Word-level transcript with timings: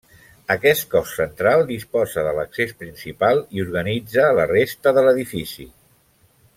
Aquest 0.53 0.85
cos 0.93 1.11
central 1.17 1.61
disposa 1.67 2.23
de 2.27 2.31
l'accés 2.39 2.73
principal 2.81 3.45
i 3.59 3.63
organitza 3.67 4.27
la 4.41 4.49
resta 4.57 4.99
de 4.99 5.09
l'edifici. 5.09 5.69